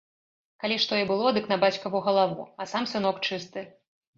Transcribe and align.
Калі 0.63 0.77
што 0.85 0.93
і 1.01 1.03
было, 1.11 1.33
дык 1.35 1.45
на 1.53 1.57
бацькаву 1.65 2.03
галаву, 2.09 2.49
а 2.61 2.69
сам 2.73 2.83
сынок 2.93 3.21
чысты. 3.27 3.69